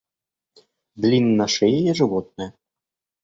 Длинношеее 0.95 1.93
животное 1.93 2.55